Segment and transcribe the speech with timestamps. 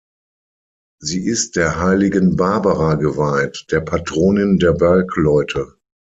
[0.99, 5.77] Sie ist der heiligen Barbara geweiht, der Patronin der Bergleute.